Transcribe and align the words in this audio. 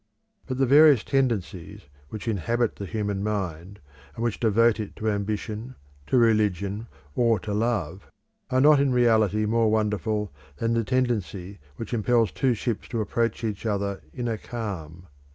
But 0.47 0.57
the 0.57 0.65
various 0.65 1.03
tendencies 1.03 1.83
which 2.09 2.27
inhabit 2.27 2.77
the 2.77 2.87
human 2.87 3.21
mind, 3.23 3.79
and 4.15 4.23
which 4.23 4.39
devote 4.39 4.79
it 4.79 4.95
to 4.95 5.11
ambition, 5.11 5.75
to 6.07 6.17
religion, 6.17 6.87
or 7.13 7.37
to 7.41 7.53
love, 7.53 8.09
are 8.49 8.61
not 8.61 8.79
in 8.79 8.91
reality 8.91 9.45
more 9.45 9.69
wonderful 9.69 10.33
than 10.57 10.73
the 10.73 10.83
tendency 10.83 11.59
which 11.75 11.93
impels 11.93 12.31
two 12.31 12.55
ships 12.55 12.87
to 12.87 12.99
approach 12.99 13.43
each 13.43 13.63
other 13.63 14.01
in 14.11 14.27
a 14.27 14.39
calm. 14.39 15.05